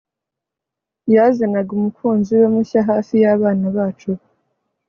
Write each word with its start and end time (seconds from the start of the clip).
Yazanaga 1.13 1.71
umukunzi 1.77 2.31
we 2.39 2.45
mushya 2.53 2.81
hafi 2.89 3.13
yabana 3.23 3.67
bacu 3.75 4.11